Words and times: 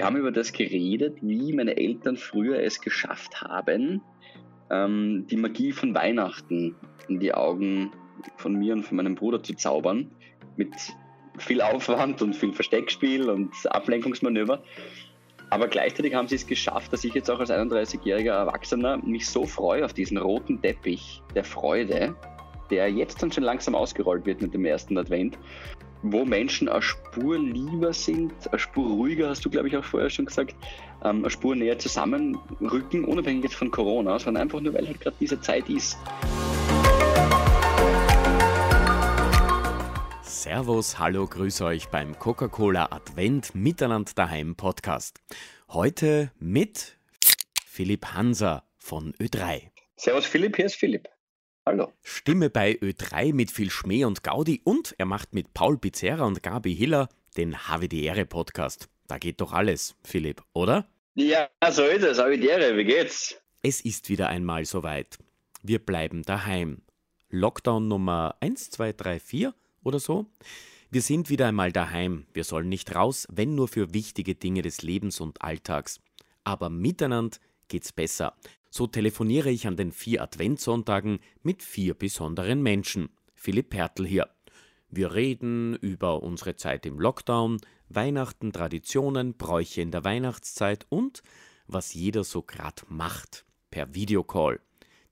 Wir 0.00 0.06
haben 0.06 0.16
über 0.16 0.32
das 0.32 0.54
geredet, 0.54 1.18
wie 1.20 1.52
meine 1.52 1.76
Eltern 1.76 2.16
früher 2.16 2.62
es 2.62 2.80
geschafft 2.80 3.42
haben, 3.42 4.00
ähm, 4.70 5.26
die 5.30 5.36
Magie 5.36 5.72
von 5.72 5.94
Weihnachten 5.94 6.74
in 7.08 7.20
die 7.20 7.34
Augen 7.34 7.92
von 8.38 8.54
mir 8.54 8.72
und 8.72 8.84
von 8.84 8.96
meinem 8.96 9.14
Bruder 9.14 9.42
zu 9.42 9.52
zaubern. 9.52 10.10
Mit 10.56 10.72
viel 11.36 11.60
Aufwand 11.60 12.22
und 12.22 12.34
viel 12.34 12.54
Versteckspiel 12.54 13.28
und 13.28 13.52
Ablenkungsmanöver. 13.66 14.62
Aber 15.50 15.68
gleichzeitig 15.68 16.14
haben 16.14 16.28
sie 16.28 16.36
es 16.36 16.46
geschafft, 16.46 16.94
dass 16.94 17.04
ich 17.04 17.12
jetzt 17.12 17.30
auch 17.30 17.40
als 17.40 17.50
31-jähriger 17.50 18.32
Erwachsener 18.32 18.96
mich 19.04 19.28
so 19.28 19.44
freue 19.44 19.84
auf 19.84 19.92
diesen 19.92 20.16
roten 20.16 20.62
Teppich 20.62 21.20
der 21.34 21.44
Freude, 21.44 22.16
der 22.70 22.90
jetzt 22.90 23.22
dann 23.22 23.32
schon 23.32 23.44
langsam 23.44 23.74
ausgerollt 23.74 24.24
wird 24.24 24.40
mit 24.40 24.54
dem 24.54 24.64
ersten 24.64 24.96
Advent 24.96 25.38
wo 26.02 26.24
Menschen 26.24 26.68
eine 26.68 26.82
Spur 26.82 27.38
lieber 27.38 27.92
sind, 27.92 28.32
eine 28.50 28.58
Spur 28.58 28.88
ruhiger, 28.88 29.28
hast 29.28 29.44
du, 29.44 29.50
glaube 29.50 29.68
ich, 29.68 29.76
auch 29.76 29.84
vorher 29.84 30.10
schon 30.10 30.26
gesagt, 30.26 30.54
ähm, 31.04 31.18
eine 31.18 31.30
Spur 31.30 31.54
näher 31.54 31.78
zusammenrücken, 31.78 33.04
unabhängig 33.04 33.44
jetzt 33.44 33.56
von 33.56 33.70
Corona, 33.70 34.18
sondern 34.18 34.44
einfach 34.44 34.60
nur, 34.60 34.74
weil 34.74 34.86
halt 34.86 35.00
gerade 35.00 35.16
diese 35.20 35.40
Zeit 35.40 35.68
ist. 35.68 35.98
Servus, 40.22 40.98
hallo, 40.98 41.26
grüße 41.26 41.64
euch 41.64 41.88
beim 41.88 42.18
Coca-Cola 42.18 42.88
Advent 42.90 43.54
Miteinander 43.54 44.12
daheim 44.14 44.56
Podcast. 44.56 45.20
Heute 45.68 46.32
mit 46.38 46.98
Philipp 47.66 48.06
Hanser 48.06 48.64
von 48.78 49.12
Ö3. 49.20 49.68
Servus 49.96 50.24
Philipp, 50.24 50.56
hier 50.56 50.66
ist 50.66 50.76
Philipp. 50.76 51.08
Hallo. 51.70 51.92
Stimme 52.02 52.50
bei 52.50 52.72
Ö3 52.72 53.32
mit 53.32 53.52
viel 53.52 53.70
Schmäh 53.70 54.04
und 54.04 54.24
Gaudi 54.24 54.60
und 54.64 54.92
er 54.98 55.06
macht 55.06 55.34
mit 55.34 55.54
Paul 55.54 55.78
Pizzerra 55.78 56.24
und 56.24 56.42
Gabi 56.42 56.74
Hiller 56.74 57.08
den 57.36 57.54
HWDR 57.68 58.24
Podcast. 58.24 58.88
Da 59.06 59.18
geht 59.18 59.40
doch 59.40 59.52
alles, 59.52 59.94
Philipp, 60.02 60.42
oder? 60.52 60.88
Ja, 61.14 61.48
so 61.70 61.84
ist 61.84 62.02
es. 62.02 62.18
HWDR, 62.18 62.76
wie 62.76 62.82
geht's? 62.82 63.36
Es 63.62 63.80
ist 63.82 64.08
wieder 64.08 64.30
einmal 64.30 64.64
soweit. 64.64 65.18
Wir 65.62 65.78
bleiben 65.78 66.24
daheim. 66.24 66.82
Lockdown 67.28 67.86
Nummer 67.86 68.34
1, 68.40 68.70
2, 68.70 68.92
3, 68.92 69.20
4 69.20 69.54
oder 69.84 70.00
so. 70.00 70.26
Wir 70.90 71.02
sind 71.02 71.30
wieder 71.30 71.46
einmal 71.46 71.70
daheim. 71.70 72.26
Wir 72.34 72.42
sollen 72.42 72.68
nicht 72.68 72.96
raus, 72.96 73.28
wenn 73.30 73.54
nur 73.54 73.68
für 73.68 73.94
wichtige 73.94 74.34
Dinge 74.34 74.62
des 74.62 74.82
Lebens 74.82 75.20
und 75.20 75.40
Alltags. 75.40 76.00
Aber 76.42 76.68
miteinander 76.68 77.38
geht's 77.68 77.92
besser. 77.92 78.34
So 78.70 78.86
telefoniere 78.86 79.50
ich 79.50 79.66
an 79.66 79.76
den 79.76 79.90
vier 79.90 80.22
Adventssonntagen 80.22 81.18
mit 81.42 81.62
vier 81.62 81.94
besonderen 81.94 82.62
Menschen. 82.62 83.10
Philipp 83.34 83.70
Pertl 83.70 84.06
hier. 84.06 84.30
Wir 84.88 85.12
reden 85.12 85.74
über 85.76 86.22
unsere 86.22 86.56
Zeit 86.56 86.86
im 86.86 86.98
Lockdown, 86.98 87.60
Weihnachten, 87.88 88.52
Traditionen, 88.52 89.34
Bräuche 89.34 89.80
in 89.80 89.90
der 89.90 90.04
Weihnachtszeit 90.04 90.86
und 90.88 91.22
was 91.66 91.94
jeder 91.94 92.24
so 92.24 92.42
grad 92.42 92.86
macht 92.88 93.44
per 93.70 93.94
Videocall. 93.94 94.60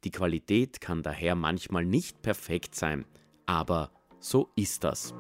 Die 0.05 0.11
Qualität 0.11 0.81
kann 0.81 1.03
daher 1.03 1.34
manchmal 1.34 1.84
nicht 1.84 2.22
perfekt 2.22 2.77
sein, 2.77 3.05
aber 3.47 3.91
so 4.20 4.50
ist 4.55 4.84
das. 4.84 5.15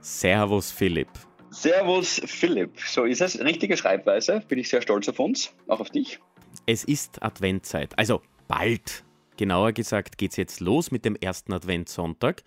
Servus 0.00 0.70
Philipp. 0.70 1.31
Servus 1.52 2.20
Philipp. 2.24 2.80
So 2.80 3.04
ist 3.04 3.20
es. 3.20 3.38
Richtige 3.38 3.76
Schreibweise. 3.76 4.42
Bin 4.48 4.58
ich 4.58 4.70
sehr 4.70 4.80
stolz 4.80 5.08
auf 5.08 5.18
uns, 5.18 5.54
auch 5.68 5.80
auf 5.80 5.90
dich. 5.90 6.18
Es 6.66 6.82
ist 6.82 7.22
Adventzeit. 7.22 7.98
Also 7.98 8.22
bald. 8.48 9.04
Genauer 9.36 9.72
gesagt 9.72 10.18
geht 10.18 10.30
es 10.30 10.36
jetzt 10.36 10.60
los 10.60 10.90
mit 10.90 11.04
dem 11.04 11.14
ersten 11.16 11.52
Adventssonntag. 11.52 12.42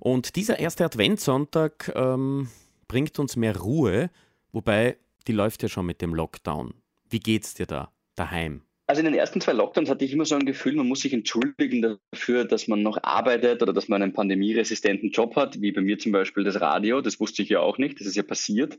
Und 0.00 0.34
dieser 0.36 0.58
erste 0.58 0.84
Adventssonntag 0.84 1.92
ähm, 1.94 2.48
bringt 2.88 3.18
uns 3.18 3.36
mehr 3.36 3.56
Ruhe, 3.56 4.10
wobei 4.50 4.96
die 5.28 5.32
läuft 5.32 5.62
ja 5.62 5.68
schon 5.68 5.86
mit 5.86 6.02
dem 6.02 6.14
Lockdown. 6.14 6.74
Wie 7.08 7.20
geht's 7.20 7.54
dir 7.54 7.66
da 7.66 7.92
daheim? 8.16 8.62
Also 8.92 9.00
in 9.00 9.06
den 9.06 9.14
ersten 9.14 9.40
zwei 9.40 9.52
Lockdowns 9.52 9.88
hatte 9.88 10.04
ich 10.04 10.12
immer 10.12 10.26
so 10.26 10.34
ein 10.34 10.44
Gefühl, 10.44 10.74
man 10.74 10.86
muss 10.86 11.00
sich 11.00 11.14
entschuldigen 11.14 11.98
dafür, 12.12 12.44
dass 12.44 12.68
man 12.68 12.82
noch 12.82 13.02
arbeitet 13.02 13.62
oder 13.62 13.72
dass 13.72 13.88
man 13.88 14.02
einen 14.02 14.12
pandemieresistenten 14.12 15.12
Job 15.12 15.34
hat, 15.34 15.62
wie 15.62 15.72
bei 15.72 15.80
mir 15.80 15.98
zum 15.98 16.12
Beispiel 16.12 16.44
das 16.44 16.60
Radio. 16.60 17.00
Das 17.00 17.18
wusste 17.18 17.40
ich 17.40 17.48
ja 17.48 17.60
auch 17.60 17.78
nicht, 17.78 17.98
das 17.98 18.06
ist 18.06 18.16
ja 18.16 18.22
passiert, 18.22 18.78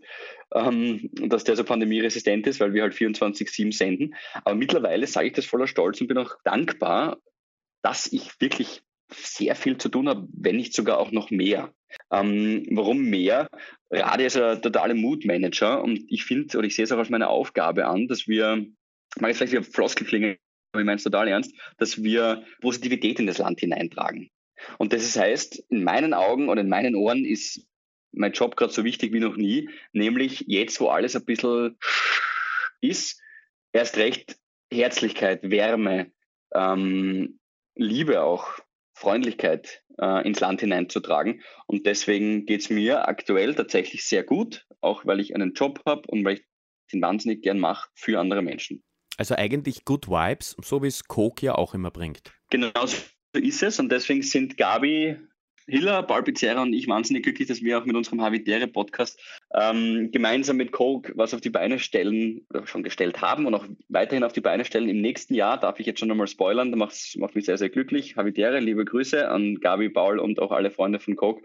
ähm, 0.53 1.09
dass 1.15 1.45
der 1.45 1.55
so 1.55 1.63
pandemieresistent 1.63 2.45
ist, 2.45 2.59
weil 2.59 2.75
wir 2.75 2.83
halt 2.83 2.93
24-7 2.93 3.75
senden. 3.75 4.13
Aber 4.43 4.53
mittlerweile 4.53 5.07
sage 5.07 5.29
ich 5.29 5.33
das 5.33 5.47
voller 5.47 5.65
Stolz 5.65 5.99
und 5.99 6.05
bin 6.05 6.19
auch 6.19 6.35
dankbar, 6.43 7.17
dass 7.81 8.05
ich 8.05 8.39
wirklich 8.39 8.83
sehr 9.09 9.55
viel 9.55 9.79
zu 9.79 9.89
tun 9.89 10.07
habe, 10.07 10.27
wenn 10.31 10.57
nicht 10.57 10.75
sogar 10.75 10.99
auch 10.99 11.09
noch 11.09 11.31
mehr. 11.31 11.73
Ähm, 12.11 12.67
warum 12.69 12.99
mehr? 12.99 13.47
Radio 13.89 14.27
ist 14.27 14.37
ein 14.37 14.61
totaler 14.61 14.93
Mood-Manager 14.93 15.83
und 15.83 16.05
ich 16.07 16.23
finde, 16.23 16.55
oder 16.55 16.67
ich 16.67 16.75
sehe 16.75 16.85
es 16.85 16.91
auch 16.91 16.99
als 16.99 17.09
meine 17.09 17.29
Aufgabe 17.29 17.87
an, 17.87 18.07
dass 18.07 18.27
wir 18.27 18.63
mag 19.19 19.29
jetzt 19.29 19.37
vielleicht 19.37 19.53
wieder 19.53 19.63
Floskel 19.63 20.07
klingen, 20.07 20.37
aber 20.71 20.81
ich 20.81 20.85
meine 20.85 20.97
es 20.97 21.03
total 21.03 21.27
ernst, 21.27 21.53
dass 21.77 22.01
wir 22.03 22.43
Positivität 22.61 23.19
in 23.19 23.27
das 23.27 23.37
Land 23.37 23.59
hineintragen. 23.59 24.29
Und 24.77 24.93
das 24.93 25.17
heißt, 25.17 25.63
in 25.69 25.83
meinen 25.83 26.13
Augen 26.13 26.49
und 26.49 26.57
in 26.57 26.69
meinen 26.69 26.95
Ohren 26.95 27.25
ist 27.25 27.65
mein 28.11 28.31
Job 28.31 28.55
gerade 28.55 28.71
so 28.71 28.83
wichtig 28.83 29.13
wie 29.13 29.19
noch 29.19 29.35
nie, 29.35 29.69
nämlich 29.91 30.45
jetzt, 30.47 30.79
wo 30.79 30.87
alles 30.87 31.15
ein 31.15 31.25
bisschen 31.25 31.77
ist, 32.81 33.21
erst 33.71 33.97
recht 33.97 34.37
Herzlichkeit, 34.71 35.49
Wärme, 35.49 36.11
ähm, 36.53 37.39
Liebe 37.75 38.21
auch, 38.21 38.59
Freundlichkeit 38.95 39.83
äh, 39.99 40.25
ins 40.25 40.39
Land 40.39 40.61
hineinzutragen. 40.61 41.41
Und 41.65 41.85
deswegen 41.85 42.45
geht 42.45 42.61
es 42.61 42.69
mir 42.69 43.07
aktuell 43.07 43.55
tatsächlich 43.55 44.05
sehr 44.05 44.23
gut, 44.23 44.65
auch 44.81 45.05
weil 45.05 45.19
ich 45.19 45.35
einen 45.35 45.53
Job 45.53 45.81
habe 45.85 46.03
und 46.07 46.23
weil 46.23 46.35
ich 46.35 46.45
den 46.91 47.01
wahnsinnig 47.01 47.41
gern 47.41 47.59
mache 47.59 47.89
für 47.95 48.19
andere 48.19 48.41
Menschen. 48.41 48.83
Also 49.17 49.35
eigentlich 49.35 49.85
Good 49.85 50.07
Vibes, 50.07 50.55
so 50.61 50.81
wie 50.81 50.87
es 50.87 51.03
Coke 51.05 51.45
ja 51.45 51.55
auch 51.55 51.73
immer 51.73 51.91
bringt. 51.91 52.33
Genau 52.49 52.85
so 52.85 52.97
ist 53.33 53.63
es 53.63 53.79
und 53.79 53.91
deswegen 53.91 54.21
sind 54.21 54.57
Gabi 54.57 55.17
Hiller, 55.67 56.03
Paul 56.03 56.23
Pizzerra 56.23 56.61
und 56.61 56.73
ich 56.73 56.87
wahnsinnig 56.87 57.23
glücklich, 57.23 57.47
dass 57.47 57.61
wir 57.61 57.79
auch 57.79 57.85
mit 57.85 57.95
unserem 57.95 58.21
Habitäre 58.21 58.67
Podcast 58.67 59.19
ähm, 59.53 60.09
gemeinsam 60.11 60.57
mit 60.57 60.71
Coke 60.71 61.13
was 61.15 61.33
auf 61.33 61.41
die 61.41 61.49
Beine 61.49 61.79
stellen 61.79 62.45
schon 62.65 62.83
gestellt 62.83 63.21
haben 63.21 63.45
und 63.45 63.53
auch 63.53 63.65
weiterhin 63.89 64.23
auf 64.23 64.33
die 64.33 64.41
Beine 64.41 64.65
stellen. 64.65 64.89
Im 64.89 65.01
nächsten 65.01 65.33
Jahr 65.33 65.59
darf 65.59 65.79
ich 65.79 65.85
jetzt 65.85 65.99
schon 65.99 66.11
einmal 66.11 66.27
spoilern, 66.27 66.71
da 66.71 66.77
macht, 66.77 67.35
mich 67.35 67.45
sehr, 67.45 67.57
sehr 67.57 67.69
glücklich. 67.69 68.15
Habitäre, 68.17 68.59
liebe 68.59 68.85
Grüße 68.85 69.29
an 69.29 69.59
Gabi, 69.59 69.89
Paul 69.89 70.19
und 70.19 70.39
auch 70.39 70.51
alle 70.51 70.71
Freunde 70.71 70.99
von 70.99 71.15
Coke. 71.15 71.43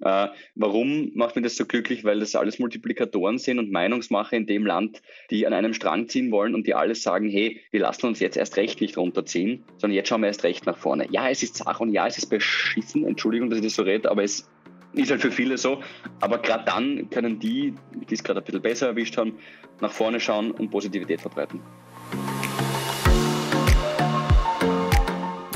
Äh, 0.00 0.28
warum 0.54 1.12
macht 1.14 1.36
mich 1.36 1.44
das 1.44 1.56
so 1.56 1.66
glücklich? 1.66 2.04
Weil 2.04 2.20
das 2.20 2.34
alles 2.34 2.58
Multiplikatoren 2.58 3.38
sind 3.38 3.58
und 3.58 3.70
Meinungsmacher 3.70 4.36
in 4.36 4.46
dem 4.46 4.66
Land, 4.66 5.02
die 5.30 5.46
an 5.46 5.52
einem 5.52 5.74
Strang 5.74 6.08
ziehen 6.08 6.30
wollen 6.30 6.54
und 6.54 6.66
die 6.66 6.74
alles 6.74 7.02
sagen, 7.02 7.28
hey, 7.28 7.60
wir 7.70 7.80
lassen 7.80 8.06
uns 8.06 8.20
jetzt 8.20 8.36
erst 8.36 8.56
recht 8.56 8.80
nicht 8.80 8.96
runterziehen, 8.96 9.64
sondern 9.78 9.94
jetzt 9.94 10.08
schauen 10.08 10.22
wir 10.22 10.28
erst 10.28 10.44
recht 10.44 10.66
nach 10.66 10.78
vorne. 10.78 11.06
Ja, 11.10 11.28
es 11.28 11.42
ist 11.42 11.56
Sache 11.56 11.82
und 11.82 11.92
ja, 11.92 12.06
es 12.06 12.18
ist 12.18 12.26
beschissen, 12.26 13.06
Entschuldigung, 13.06 13.50
dass 13.50 13.59
ich 13.60 13.72
das 13.72 13.76
so 13.76 13.82
rede, 13.82 14.10
aber 14.10 14.24
es 14.24 14.48
ist 14.92 15.10
halt 15.10 15.20
für 15.20 15.30
viele 15.30 15.58
so. 15.58 15.82
Aber 16.20 16.38
gerade 16.38 16.64
dann 16.64 17.08
können 17.10 17.38
die, 17.38 17.74
die 17.94 18.14
es 18.14 18.22
gerade 18.22 18.40
ein 18.40 18.44
bisschen 18.44 18.62
besser 18.62 18.88
erwischt 18.88 19.16
haben, 19.16 19.38
nach 19.80 19.92
vorne 19.92 20.20
schauen 20.20 20.50
und 20.50 20.70
Positivität 20.70 21.20
verbreiten. 21.20 21.60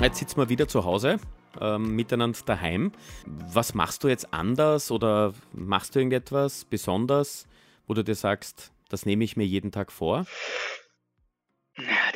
Jetzt 0.02 0.18
sitzen 0.18 0.36
wir 0.36 0.50
wieder 0.50 0.68
zu 0.68 0.84
Hause, 0.84 1.18
ähm, 1.60 1.96
miteinander 1.96 2.38
daheim. 2.44 2.92
Was 3.26 3.74
machst 3.74 4.04
du 4.04 4.08
jetzt 4.08 4.34
anders 4.34 4.90
oder 4.90 5.32
machst 5.52 5.94
du 5.94 6.00
irgendetwas 6.00 6.66
besonders, 6.66 7.46
wo 7.86 7.94
du 7.94 8.04
dir 8.04 8.14
sagst, 8.14 8.72
das 8.90 9.06
nehme 9.06 9.24
ich 9.24 9.36
mir 9.36 9.46
jeden 9.46 9.72
Tag 9.72 9.90
vor? 9.90 10.26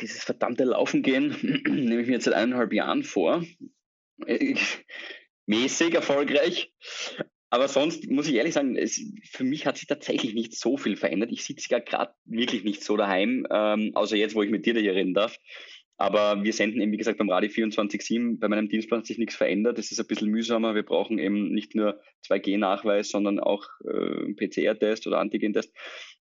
Dieses 0.01 0.23
verdammte 0.23 0.65
Laufen 0.65 1.01
gehen 1.01 1.35
nehme 1.65 2.01
ich 2.01 2.07
mir 2.07 2.13
jetzt 2.13 2.25
seit 2.25 2.35
eineinhalb 2.35 2.73
Jahren 2.73 3.03
vor. 3.03 3.43
Ich, 4.27 4.85
mäßig 5.49 5.95
erfolgreich. 5.95 6.71
Aber 7.49 7.67
sonst 7.67 8.07
muss 8.07 8.27
ich 8.27 8.35
ehrlich 8.35 8.53
sagen, 8.53 8.75
es, 8.75 9.01
für 9.23 9.43
mich 9.43 9.65
hat 9.65 9.77
sich 9.77 9.87
tatsächlich 9.87 10.35
nicht 10.35 10.55
so 10.55 10.77
viel 10.77 10.95
verändert. 10.95 11.31
Ich 11.31 11.43
sitze 11.43 11.67
ja 11.71 11.79
gerade 11.79 12.13
wirklich 12.25 12.63
nicht 12.63 12.83
so 12.83 12.95
daheim, 12.95 13.47
ähm, 13.49 13.91
außer 13.95 14.15
jetzt, 14.15 14.35
wo 14.35 14.43
ich 14.43 14.51
mit 14.51 14.67
dir 14.67 14.79
hier 14.79 14.93
reden 14.93 15.15
darf. 15.15 15.37
Aber 15.97 16.43
wir 16.43 16.53
senden 16.53 16.79
eben, 16.79 16.91
wie 16.91 16.97
gesagt, 16.97 17.17
beim 17.17 17.29
Radio 17.29 17.49
24-7. 17.49 18.39
Bei 18.39 18.47
meinem 18.47 18.69
Dienstplan 18.69 18.99
hat 18.99 19.07
sich 19.07 19.17
nichts 19.17 19.35
verändert. 19.35 19.79
Es 19.79 19.91
ist 19.91 19.99
ein 19.99 20.05
bisschen 20.07 20.29
mühsamer. 20.29 20.75
Wir 20.75 20.83
brauchen 20.83 21.17
eben 21.17 21.51
nicht 21.51 21.75
nur 21.75 21.99
2G-Nachweis, 22.27 23.09
sondern 23.09 23.39
auch 23.39 23.65
äh, 23.83 24.33
PCR-Test 24.33 25.07
oder 25.07 25.19
Antigen-Test. 25.19 25.73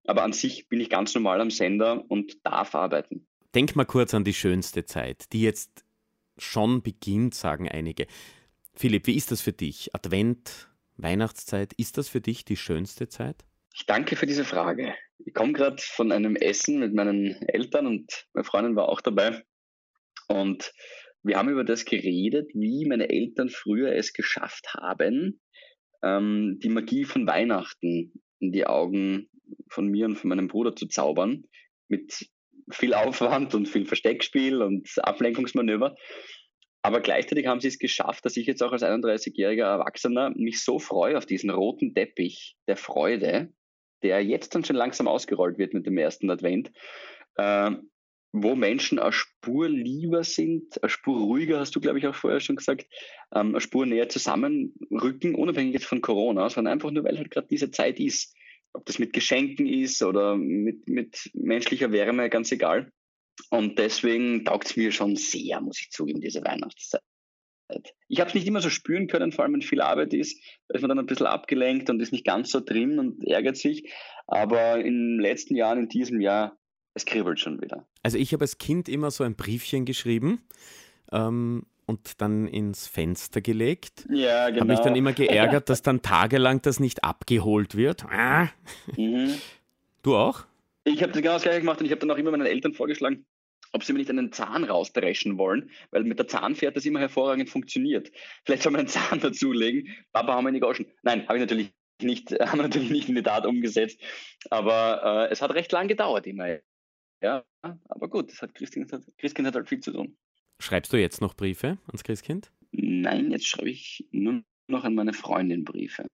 Aber 0.05 0.25
an 0.25 0.32
sich 0.32 0.69
bin 0.69 0.81
ich 0.81 0.88
ganz 0.88 1.14
normal 1.14 1.41
am 1.41 1.50
Sender 1.50 2.05
und 2.08 2.44
darf 2.44 2.75
arbeiten. 2.75 3.29
Denk 3.55 3.76
mal 3.76 3.85
kurz 3.85 4.14
an 4.14 4.25
die 4.25 4.35
schönste 4.35 4.85
Zeit, 4.87 5.32
die 5.32 5.43
jetzt 5.43 5.85
schon 6.38 6.82
beginnt, 6.82 7.35
sagen 7.35 7.69
einige. 7.69 8.06
Philipp, 8.78 9.08
wie 9.08 9.16
ist 9.16 9.32
das 9.32 9.40
für 9.40 9.52
dich? 9.52 9.92
Advent, 9.92 10.69
Weihnachtszeit, 10.98 11.72
ist 11.72 11.98
das 11.98 12.08
für 12.08 12.20
dich 12.20 12.44
die 12.44 12.56
schönste 12.56 13.08
Zeit? 13.08 13.44
Ich 13.75 13.86
danke 13.86 14.14
für 14.14 14.26
diese 14.26 14.44
Frage. 14.44 14.94
Ich 15.19 15.34
komme 15.34 15.52
gerade 15.52 15.82
von 15.82 16.12
einem 16.12 16.36
Essen 16.36 16.78
mit 16.78 16.94
meinen 16.94 17.42
Eltern 17.48 17.88
und 17.88 18.28
meine 18.34 18.44
Freundin 18.44 18.76
war 18.76 18.88
auch 18.88 19.00
dabei. 19.00 19.42
Und 20.28 20.72
wir 21.25 21.38
haben 21.38 21.48
über 21.48 21.64
das 21.64 21.86
geredet, 21.86 22.52
wie 22.54 22.86
meine 22.86 23.10
Eltern 23.10 23.48
früher 23.48 23.96
es 23.96 24.12
geschafft 24.12 24.72
haben, 24.75 25.40
ähm, 26.04 26.60
die 26.62 26.69
Magie 26.69 27.04
von 27.04 27.26
Weihnachten 27.26 28.12
in 28.38 28.52
die 28.52 28.64
Augen 28.64 29.28
von 29.69 29.88
mir 29.88 30.06
und 30.06 30.14
von 30.14 30.28
meinem 30.28 30.46
Bruder 30.46 30.76
zu 30.76 30.86
zaubern, 30.86 31.42
mit 31.88 32.30
viel 32.70 32.94
Aufwand 32.94 33.56
und 33.56 33.66
viel 33.66 33.86
Versteckspiel 33.86 34.62
und 34.62 34.88
Ablenkungsmanöver. 34.98 35.96
Aber 36.88 37.00
gleichzeitig 37.00 37.46
haben 37.46 37.61
sie 37.61 37.69
es 37.69 37.79
geschafft, 37.79 38.25
dass 38.25 38.38
ich 38.38 38.46
jetzt 38.46 38.62
auch 38.62 38.73
als 38.73 38.82
31-jähriger 38.82 39.67
Erwachsener 39.67 40.31
mich 40.31 40.64
so 40.64 40.79
freue 40.79 41.19
auf 41.19 41.26
diesen 41.26 41.50
roten 41.50 41.93
Teppich 41.93 42.56
der 42.67 42.79
Freude, 42.79 43.52
der 44.02 44.25
jetzt 44.25 44.55
dann 44.55 44.64
schon 44.64 44.76
langsam 44.76 45.06
ausgerollt 45.06 45.58
wird 45.58 45.75
mit 45.75 45.85
dem 45.85 45.99
ersten 45.99 46.31
Advent, 46.31 46.73
äh, 47.37 47.73
wo 48.32 48.55
Menschen 48.55 48.99
eine 48.99 49.12
Spur 49.12 49.69
lieber 49.69 50.25
sind, 50.25 50.82
eine 50.82 50.88
Spur 50.88 51.20
ruhiger, 51.20 51.61
hast 51.61 51.76
du, 51.76 51.81
glaube 51.81 51.99
ich, 51.99 52.06
auch 52.06 52.14
vorher 52.14 52.40
schon 52.40 52.56
gesagt, 52.56 52.87
ähm, 53.35 53.49
eine 53.49 53.61
Spur 53.61 53.85
näher 53.85 54.08
zusammenrücken, 54.08 55.35
unabhängig 55.35 55.75
jetzt 55.75 55.87
von 55.87 56.00
Corona, 56.00 56.49
sondern 56.49 56.73
einfach 56.73 56.90
nur, 56.90 57.05
weil 57.05 57.19
halt 57.19 57.31
gerade 57.31 57.49
diese 57.49 57.70
Zeit 57.70 58.00
ist. 58.00 58.35
Ob 58.73 58.87
das 58.87 58.99
mit 58.99 59.12
Geschenken 59.12 59.67
ist 59.67 60.02
oder 60.02 60.38
mit, 60.38 60.88
mit 60.88 61.31
menschlicher 61.35 61.93
Wärme, 61.93 62.31
ganz 62.31 62.50
egal. 62.50 62.90
Und 63.50 63.79
deswegen 63.79 64.44
taugt 64.44 64.67
es 64.67 64.76
mir 64.76 64.93
schon 64.93 65.17
sehr, 65.17 65.61
muss 65.61 65.81
ich 65.81 65.90
zugeben, 65.90 66.20
diese 66.20 66.44
Weihnachtszeit. 66.44 67.02
Ich 68.08 68.20
habe 68.20 68.29
es 68.29 68.35
nicht 68.35 68.46
immer 68.46 68.61
so 68.61 68.70
spüren 68.70 69.08
können, 69.08 69.32
vor 69.32 69.44
allem 69.44 69.55
wenn 69.55 69.62
viel 69.62 69.82
Arbeit 69.82 70.14
ist. 70.14 70.40
Da 70.69 70.76
ist 70.76 70.81
man 70.81 70.88
dann 70.88 70.99
ein 70.99 71.06
bisschen 71.06 71.26
abgelenkt 71.26 71.90
und 71.90 72.00
ist 72.00 72.12
nicht 72.12 72.25
ganz 72.25 72.50
so 72.50 72.61
drin 72.61 72.99
und 72.99 73.23
ärgert 73.25 73.56
sich. 73.56 73.93
Aber 74.26 74.79
in 74.79 75.17
den 75.17 75.20
letzten 75.20 75.55
Jahren, 75.55 75.79
in 75.79 75.88
diesem 75.88 76.20
Jahr, 76.20 76.58
es 76.94 77.05
kribbelt 77.05 77.38
schon 77.38 77.61
wieder. 77.61 77.87
Also 78.02 78.19
ich 78.19 78.32
habe 78.32 78.44
als 78.44 78.58
Kind 78.58 78.88
immer 78.88 79.11
so 79.11 79.23
ein 79.23 79.37
Briefchen 79.37 79.85
geschrieben 79.85 80.40
ähm, 81.12 81.67
und 81.87 82.20
dann 82.20 82.49
ins 82.49 82.87
Fenster 82.87 83.40
gelegt. 83.40 84.06
Ja, 84.11 84.49
genau. 84.49 84.61
Habe 84.61 84.73
mich 84.73 84.81
dann 84.81 84.96
immer 84.96 85.12
geärgert, 85.12 85.69
dass 85.69 85.82
dann 85.82 86.02
tagelang 86.02 86.62
das 86.62 86.81
nicht 86.81 87.05
abgeholt 87.05 87.76
wird. 87.76 88.05
Ah. 88.06 88.49
Mhm. 88.96 89.35
Du 90.02 90.17
auch? 90.17 90.48
Ich 90.88 91.02
habe 91.02 91.12
genau 91.12 91.35
das 91.35 91.43
gleiche 91.43 91.61
gemacht 91.61 91.81
und 91.81 91.87
ich 91.87 91.93
habe 91.93 92.00
dann 92.00 92.11
auch 92.11 92.17
immer 92.17 92.31
meinen 92.31 92.46
Eltern 92.46 92.73
vorgeschlagen, 92.73 93.26
ob 93.73 93.85
sie 93.85 93.93
mir 93.93 93.99
nicht 93.99 94.08
einen 94.08 94.32
Zahn 94.32 94.64
rausdreschen 94.64 95.37
wollen, 95.37 95.70
weil 95.90 96.05
mit 96.05 96.19
der 96.19 96.29
Zahnfährt 96.29 96.76
das 96.76 96.87
immer 96.87 97.00
hervorragend 97.00 97.50
funktioniert. 97.50 98.11
Vielleicht 98.46 98.62
soll 98.62 98.73
man 98.73 98.81
einen 98.81 98.88
Zahn 98.88 99.20
dazulegen. 99.20 99.94
Papa, 100.12 100.35
haben 100.35 100.46
wir 100.46 100.52
die 100.52 100.61
Goschen. 100.61 100.87
Nein, 101.02 101.29
habe 101.29 101.37
ich 101.37 101.43
natürlich 101.43 101.73
nicht, 102.00 102.31
haben 102.40 102.58
wir 102.58 102.62
natürlich 102.62 102.90
nicht 102.90 103.08
in 103.11 103.17
die 103.17 103.23
Tat 103.23 103.44
umgesetzt. 103.44 104.00
Aber 104.49 105.26
äh, 105.29 105.32
es 105.32 105.43
hat 105.43 105.50
recht 105.52 105.70
lang 105.73 105.88
gedauert 105.88 106.26
immer. 106.26 106.58
Ja, 107.20 107.44
aber 107.62 108.08
gut, 108.08 108.31
das 108.31 108.40
hat 108.40 108.55
Christkind, 108.55 108.90
hat, 108.90 109.02
Christkind 109.19 109.49
hat 109.49 109.56
halt 109.56 109.69
viel 109.69 109.81
zu 109.81 109.93
tun. 109.93 110.17
Schreibst 110.58 110.93
du 110.93 110.96
jetzt 110.96 111.20
noch 111.20 111.35
Briefe 111.35 111.79
ans 111.88 112.02
Christkind? 112.02 112.50
Nein, 112.70 113.31
jetzt 113.31 113.46
schreibe 113.46 113.69
ich 113.69 114.06
nur 114.11 114.43
noch 114.69 114.85
an 114.85 114.94
meine 114.94 115.12
Freundin 115.12 115.64
Briefe. 115.64 116.06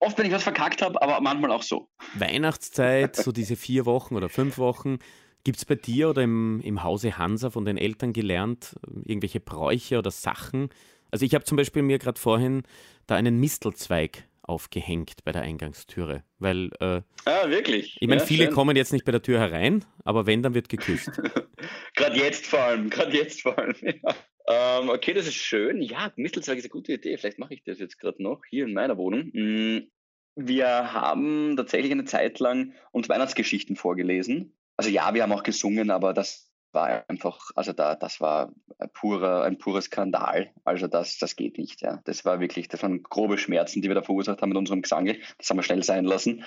Oft, 0.00 0.18
wenn 0.18 0.26
ich 0.26 0.32
was 0.32 0.42
verkackt 0.42 0.82
habe, 0.82 1.00
aber 1.00 1.20
manchmal 1.20 1.52
auch 1.52 1.62
so. 1.62 1.88
Weihnachtszeit, 2.14 3.16
so 3.16 3.32
diese 3.32 3.54
vier 3.54 3.84
Wochen 3.86 4.16
oder 4.16 4.28
fünf 4.28 4.58
Wochen. 4.58 4.98
Gibt 5.44 5.58
es 5.58 5.64
bei 5.64 5.74
dir 5.74 6.10
oder 6.10 6.22
im, 6.22 6.60
im 6.62 6.82
Hause 6.82 7.16
Hansa 7.16 7.50
von 7.50 7.64
den 7.64 7.78
Eltern 7.78 8.12
gelernt, 8.12 8.76
irgendwelche 9.04 9.40
Bräuche 9.40 9.98
oder 9.98 10.10
Sachen? 10.10 10.70
Also 11.10 11.24
ich 11.24 11.34
habe 11.34 11.44
zum 11.44 11.56
Beispiel 11.56 11.82
mir 11.82 11.98
gerade 11.98 12.18
vorhin 12.18 12.62
da 13.06 13.16
einen 13.16 13.38
Mistelzweig 13.38 14.24
aufgehängt 14.42 15.24
bei 15.24 15.32
der 15.32 15.42
Eingangstüre. 15.42 16.24
Weil, 16.38 16.70
äh, 16.80 17.02
ah, 17.24 17.48
wirklich? 17.48 17.96
Ich 18.00 18.08
meine, 18.08 18.20
ja, 18.20 18.26
viele 18.26 18.44
schön. 18.46 18.54
kommen 18.54 18.76
jetzt 18.76 18.92
nicht 18.92 19.04
bei 19.04 19.12
der 19.12 19.22
Tür 19.22 19.38
herein, 19.38 19.84
aber 20.04 20.26
wenn, 20.26 20.42
dann 20.42 20.54
wird 20.54 20.68
geküsst. 20.68 21.10
gerade 21.94 22.18
jetzt 22.18 22.46
vor 22.46 22.60
allem, 22.60 22.90
gerade 22.90 23.16
jetzt 23.16 23.42
vor 23.42 23.56
allem. 23.58 23.74
Ja. 23.82 24.14
Ähm, 24.50 24.88
okay, 24.88 25.14
das 25.14 25.28
ist 25.28 25.36
schön. 25.36 25.80
Ja, 25.80 26.12
Mistelzweig 26.16 26.58
ist 26.58 26.64
eine 26.64 26.70
gute 26.70 26.92
Idee. 26.94 27.16
Vielleicht 27.16 27.38
mache 27.38 27.54
ich 27.54 27.62
das 27.62 27.78
jetzt 27.78 27.98
gerade 27.98 28.20
noch 28.22 28.42
hier 28.48 28.64
in 28.64 28.74
meiner 28.74 28.98
Wohnung. 28.98 29.30
Mm, 29.32 29.90
wir 30.34 30.92
haben 30.92 31.56
tatsächlich 31.56 31.92
eine 31.92 32.04
Zeit 32.04 32.40
lang 32.40 32.74
uns 32.90 33.08
Weihnachtsgeschichten 33.08 33.76
vorgelesen. 33.76 34.56
Also 34.76 34.90
ja, 34.90 35.14
wir 35.14 35.22
haben 35.22 35.32
auch 35.32 35.44
gesungen, 35.44 35.90
aber 35.90 36.14
das 36.14 36.50
war 36.72 37.04
einfach, 37.08 37.50
also 37.54 37.72
da, 37.72 37.94
das 37.94 38.20
war 38.20 38.52
ein 38.78 38.90
purer, 38.92 39.44
ein 39.44 39.58
purer 39.58 39.82
Skandal. 39.82 40.52
Also 40.64 40.88
das, 40.88 41.18
das 41.18 41.36
geht 41.36 41.58
nicht. 41.58 41.82
Ja. 41.82 42.00
Das 42.04 42.24
war 42.24 42.40
wirklich, 42.40 42.68
das 42.68 42.82
waren 42.82 43.02
grobe 43.02 43.38
Schmerzen, 43.38 43.82
die 43.82 43.88
wir 43.88 43.94
da 43.94 44.02
verursacht 44.02 44.42
haben 44.42 44.50
mit 44.50 44.58
unserem 44.58 44.82
Gesang. 44.82 45.16
Das 45.38 45.50
haben 45.50 45.58
wir 45.58 45.62
schnell 45.62 45.82
sein 45.82 46.04
lassen. 46.04 46.44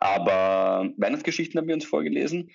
Aber 0.00 0.90
Weihnachtsgeschichten 0.96 1.58
haben 1.58 1.68
wir 1.68 1.74
uns 1.74 1.84
vorgelesen. 1.84 2.50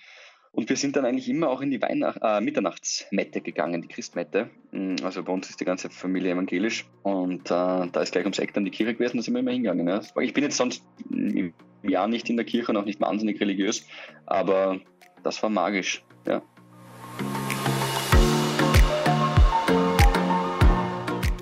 Und 0.54 0.68
wir 0.68 0.76
sind 0.76 0.96
dann 0.96 1.06
eigentlich 1.06 1.30
immer 1.30 1.48
auch 1.48 1.62
in 1.62 1.70
die 1.70 1.80
Weihnacht 1.80 2.18
äh, 2.22 2.42
Mitternachtsmette 2.42 3.40
gegangen, 3.40 3.80
die 3.80 3.88
Christmette. 3.88 4.50
Mm, 4.70 4.96
also 5.02 5.22
bei 5.22 5.32
uns 5.32 5.48
ist 5.48 5.60
die 5.60 5.64
ganze 5.64 5.88
Familie 5.88 6.32
evangelisch. 6.32 6.84
Und 7.02 7.46
äh, 7.46 7.88
da 7.90 8.02
ist 8.02 8.12
gleich 8.12 8.24
ums 8.24 8.38
Eck 8.38 8.52
dann 8.52 8.66
die 8.66 8.70
Kirche 8.70 8.92
gewesen, 8.92 9.16
da 9.16 9.22
sind 9.22 9.32
wir 9.32 9.40
immer 9.40 9.50
hingegangen. 9.50 9.88
Ja. 9.88 10.02
Ich 10.20 10.34
bin 10.34 10.44
jetzt 10.44 10.58
sonst 10.58 10.84
im 11.10 11.54
Jahr 11.82 12.06
nicht 12.06 12.28
in 12.28 12.36
der 12.36 12.44
Kirche 12.44 12.70
und 12.70 12.76
auch 12.76 12.84
nicht 12.84 13.00
wahnsinnig 13.00 13.40
religiös, 13.40 13.86
aber 14.26 14.78
das 15.22 15.42
war 15.42 15.48
magisch. 15.48 16.04
Ja. 16.26 16.42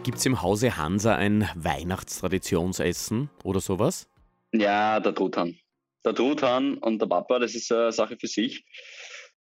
Gibt 0.04 0.18
es 0.18 0.26
im 0.26 0.40
Hause 0.40 0.76
Hansa 0.76 1.16
ein 1.16 1.48
Weihnachtstraditionsessen 1.56 3.28
oder 3.42 3.58
sowas? 3.58 4.08
Ja, 4.52 5.00
der 5.00 5.14
Truthahn. 5.16 5.56
Der 6.04 6.14
Truthahn 6.14 6.78
und 6.78 7.00
der 7.00 7.06
Papa, 7.06 7.38
das 7.38 7.54
ist 7.54 7.70
eine 7.72 7.92
Sache 7.92 8.16
für 8.18 8.26
sich. 8.26 8.64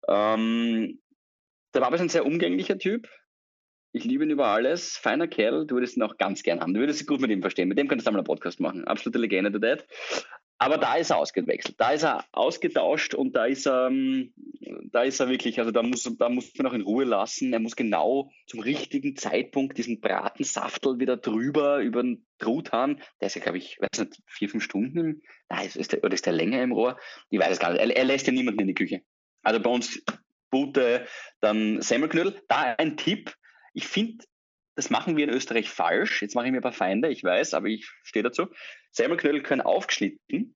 Ähm, 0.07 0.99
der 1.73 1.79
Papa 1.81 1.95
ist 1.95 2.01
ein 2.01 2.09
sehr 2.09 2.25
umgänglicher 2.25 2.77
Typ. 2.77 3.07
Ich 3.91 4.03
liebe 4.03 4.23
ihn 4.23 4.29
über 4.29 4.47
alles. 4.47 4.97
Feiner 4.97 5.27
Kerl. 5.27 5.65
Du 5.65 5.75
würdest 5.75 5.97
ihn 5.97 6.03
auch 6.03 6.17
ganz 6.17 6.43
gern 6.43 6.61
haben. 6.61 6.73
Du 6.73 6.79
würdest 6.79 6.99
dich 6.99 7.07
gut 7.07 7.21
mit 7.21 7.31
ihm 7.31 7.41
verstehen. 7.41 7.67
Mit 7.67 7.77
dem 7.77 7.87
könntest 7.87 8.05
du 8.05 8.09
einmal 8.09 8.19
einen 8.19 8.27
Podcast 8.27 8.59
machen. 8.59 8.85
Absolute 8.85 9.17
Legende, 9.17 9.51
der 9.51 9.77
Dad. 9.77 9.87
Aber 10.59 10.77
da 10.77 10.95
ist 10.95 11.09
er 11.09 11.17
ausgewechselt, 11.17 11.75
da 11.79 11.91
ist 11.91 12.03
er 12.03 12.25
ausgetauscht 12.33 13.13
und 13.13 13.33
da 13.33 13.45
ist 13.45 13.65
er, 13.65 13.87
ähm, 13.87 14.33
da 14.91 15.03
ist 15.03 15.19
er 15.19 15.29
wirklich, 15.29 15.59
also 15.59 15.71
da 15.71 15.83
muss, 15.83 16.03
da 16.17 16.29
muss 16.29 16.53
man 16.55 16.67
auch 16.67 16.73
in 16.73 16.81
Ruhe 16.81 17.05
lassen. 17.05 17.53
Er 17.53 17.59
muss 17.59 17.75
genau 17.75 18.31
zum 18.45 18.59
richtigen 18.59 19.15
Zeitpunkt 19.15 19.77
diesen 19.77 20.01
Bratensaftel 20.01 20.99
wieder 20.99 21.17
drüber 21.17 21.79
über 21.79 22.03
den 22.03 22.25
Truthahn. 22.39 23.01
Der 23.21 23.27
ist 23.27 23.35
ja, 23.35 23.41
glaube 23.41 23.57
ich, 23.57 23.79
weiß 23.79 23.99
nicht, 23.99 24.21
vier, 24.27 24.49
fünf 24.49 24.63
Stunden. 24.63 25.21
Nein, 25.49 25.69
ist 25.73 25.93
der, 25.93 26.03
oder 26.03 26.13
ist 26.13 26.25
der 26.25 26.33
länger 26.33 26.61
im 26.61 26.71
Rohr? 26.71 26.99
Ich 27.29 27.39
weiß 27.39 27.51
es 27.51 27.59
gar 27.59 27.71
nicht. 27.71 27.81
Er, 27.81 27.95
er 27.95 28.05
lässt 28.05 28.27
ja 28.27 28.33
niemanden 28.33 28.61
in 28.61 28.67
die 28.67 28.73
Küche. 28.73 29.01
Also 29.43 29.61
bei 29.61 29.69
uns 29.69 30.03
Bute, 30.49 31.05
dann 31.41 31.81
Semmelknödel. 31.81 32.41
Da 32.47 32.75
ein 32.77 32.97
Tipp. 32.97 33.35
Ich 33.73 33.87
finde, 33.87 34.25
das 34.75 34.89
machen 34.89 35.15
wir 35.15 35.25
in 35.25 35.33
Österreich 35.33 35.69
falsch. 35.69 36.21
Jetzt 36.21 36.35
mache 36.35 36.47
ich 36.47 36.51
mir 36.51 36.59
ein 36.59 36.63
paar 36.63 36.73
Feinde, 36.73 37.09
ich 37.09 37.23
weiß, 37.23 37.53
aber 37.53 37.67
ich 37.67 37.89
stehe 38.03 38.23
dazu. 38.23 38.47
Semmelknödel 38.91 39.43
können 39.43 39.61
aufgeschnitten 39.61 40.55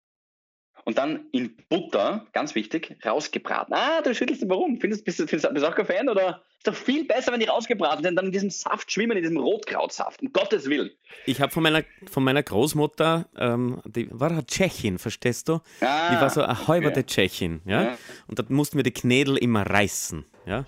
und 0.93 0.97
dann 0.99 1.25
in 1.31 1.55
Butter, 1.69 2.27
ganz 2.33 2.53
wichtig, 2.53 2.95
rausgebraten. 3.03 3.73
Ah, 3.73 4.01
du 4.01 4.13
schüttelst 4.13 4.43
du 4.43 4.49
warum? 4.49 4.79
Findest, 4.79 5.03
bist, 5.03 5.19
du, 5.19 5.25
bist 5.25 5.43
du 5.43 5.67
auch 5.67 5.75
kein 5.75 5.85
Fan? 5.87 6.07
Oder 6.07 6.43
ist 6.57 6.67
doch 6.67 6.75
viel 6.75 7.05
besser, 7.05 7.31
wenn 7.31 7.39
die 7.39 7.47
rausgebraten 7.47 8.03
sind, 8.03 8.15
dann 8.15 8.27
in 8.27 8.31
diesem 8.31 8.51
Saft 8.51 8.91
schwimmen, 8.91 9.17
in 9.17 9.23
diesem 9.23 9.37
Rotkrautsaft, 9.37 10.21
um 10.21 10.31
Gottes 10.31 10.69
Willen. 10.69 10.91
Ich 11.25 11.41
habe 11.41 11.51
von 11.51 11.63
meiner, 11.63 11.83
von 12.11 12.23
meiner 12.23 12.43
Großmutter, 12.43 13.25
ähm, 13.37 13.81
die 13.85 14.07
war 14.11 14.29
eine 14.29 14.45
Tschechin, 14.45 14.99
verstehst 14.99 15.49
du? 15.49 15.61
Ah, 15.81 16.11
die 16.11 16.21
war 16.21 16.29
so 16.29 16.43
eine 16.43 16.67
halberte 16.67 16.99
okay. 16.99 17.07
Tschechin, 17.07 17.61
ja? 17.65 17.83
ja? 17.83 17.97
Und 18.27 18.37
da 18.37 18.43
mussten 18.49 18.77
wir 18.77 18.83
die 18.83 18.93
Knädel 18.93 19.37
immer 19.37 19.67
reißen, 19.67 20.25
ja? 20.45 20.65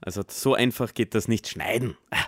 Also 0.00 0.22
so 0.26 0.54
einfach 0.54 0.94
geht 0.94 1.14
das 1.14 1.28
nicht 1.28 1.48
schneiden. 1.48 1.98
Ah. 2.10 2.24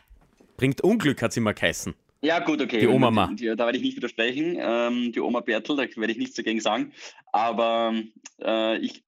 Bringt 0.59 0.83
Unglück, 0.83 1.23
hat 1.23 1.33
sie 1.33 1.41
mal 1.41 1.55
geheißen. 1.55 1.95
Ja, 2.21 2.41
gut, 2.41 2.61
okay. 2.61 2.81
Die 2.81 2.87
Oma 2.87 3.11
Ma. 3.11 3.31
Da 3.33 3.65
werde 3.65 3.77
ich 3.77 3.85
nicht 3.85 3.97
widersprechen. 3.97 4.57
Ähm, 4.59 5.13
die 5.13 5.21
Oma 5.21 5.41
Bertel, 5.41 5.77
da 5.77 5.83
werde 5.83 6.13
ich 6.13 6.19
nichts 6.19 6.35
dagegen 6.35 6.61
sagen. 6.61 6.93
Aber 7.33 7.95
äh, 8.43 8.79
ich 8.79 9.05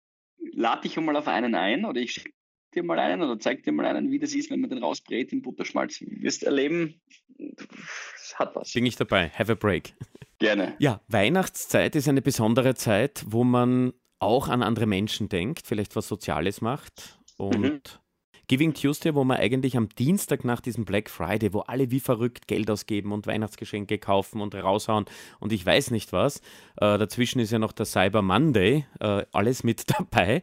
lade 0.53 0.83
dich 0.83 0.97
mal 0.97 1.17
auf 1.17 1.29
einen 1.29 1.55
ein 1.55 1.85
oder 1.85 2.01
ich 2.01 2.13
schicke 2.13 2.33
dir 2.75 2.83
mal 2.85 2.99
einen 2.99 3.23
oder 3.23 3.39
zeig 3.39 3.65
dir 3.65 3.73
mal 3.73 3.87
einen, 3.87 4.11
wie 4.11 4.19
das 4.19 4.33
ist, 4.35 4.51
wenn 4.51 4.61
man 4.61 4.71
den 4.71 4.79
rausbrät 4.79 5.33
im 5.33 5.43
Butterschmalz. 5.43 5.99
Du 5.99 6.07
wirst 6.23 6.45
erleben, 6.45 7.01
es 7.37 8.39
hat 8.39 8.55
was. 8.55 8.73
Bin 8.73 8.87
ich 8.87 8.97
dabei. 8.97 9.31
Have 9.31 9.53
a 9.53 9.55
break. 9.57 9.95
Gerne. 10.39 10.75
Ja, 10.79 11.01
Weihnachtszeit 11.09 11.97
ist 11.97 12.09
eine 12.09 12.23
besondere 12.23 12.75
Zeit, 12.75 13.25
wo 13.27 13.45
man 13.45 13.93
auch 14.21 14.49
an 14.49 14.63
andere 14.63 14.87
Menschen 14.87 15.29
denkt, 15.29 15.67
vielleicht 15.67 15.97
was 15.97 16.07
Soziales 16.07 16.61
macht 16.61 17.19
und 17.37 17.61
mhm. 17.61 17.81
Giving 18.51 18.75
Tuesday, 18.75 19.15
wo 19.15 19.23
man 19.23 19.37
eigentlich 19.37 19.77
am 19.77 19.89
Dienstag 19.91 20.45
nach 20.45 20.61
diesem 20.61 20.85
Black 20.85 21.09
Friday, 21.09 21.53
wo 21.53 21.61
alle 21.61 21.93
wie 21.93 22.01
verrückt 22.01 22.49
Geld 22.49 22.69
ausgeben 22.69 23.13
und 23.13 23.29
Weihnachtsgeschenke 23.29 23.99
kaufen 23.99 24.41
und 24.41 24.57
raushauen 24.57 25.05
und 25.39 25.53
ich 25.53 25.65
weiß 25.65 25.93
nicht 25.93 26.13
was. 26.13 26.39
Äh, 26.77 26.99
dazwischen 26.99 27.39
ist 27.39 27.53
ja 27.53 27.61
noch 27.61 27.71
der 27.71 27.87
Cyber 27.87 28.23
Monday, 28.23 28.87
äh, 28.99 29.25
alles 29.31 29.63
mit 29.63 29.85
dabei. 29.97 30.43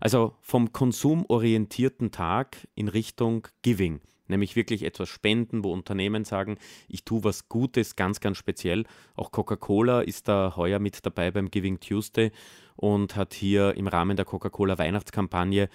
Also 0.00 0.34
vom 0.42 0.74
konsumorientierten 0.74 2.10
Tag 2.10 2.58
in 2.74 2.88
Richtung 2.88 3.48
Giving 3.62 4.00
nämlich 4.28 4.56
wirklich 4.56 4.82
etwas 4.82 5.08
spenden, 5.08 5.64
wo 5.64 5.72
Unternehmen 5.72 6.24
sagen, 6.24 6.58
ich 6.88 7.04
tue 7.04 7.22
was 7.22 7.48
Gutes, 7.48 7.94
ganz, 7.94 8.18
ganz 8.18 8.36
speziell. 8.36 8.84
Auch 9.14 9.30
Coca-Cola 9.30 10.00
ist 10.00 10.26
da 10.26 10.54
heuer 10.56 10.80
mit 10.80 11.06
dabei 11.06 11.30
beim 11.30 11.48
Giving 11.48 11.78
Tuesday 11.78 12.32
und 12.74 13.14
hat 13.14 13.34
hier 13.34 13.76
im 13.76 13.86
Rahmen 13.86 14.16
der 14.16 14.26
Coca-Cola 14.26 14.78
Weihnachtskampagne 14.78 15.68